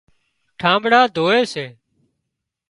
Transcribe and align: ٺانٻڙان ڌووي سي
ٺانٻڙان 0.59 1.05
ڌووي 1.15 1.41
سي 1.53 1.65